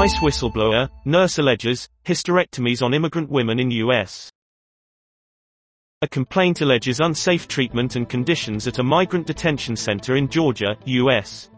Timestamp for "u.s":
3.70-4.30, 10.86-11.50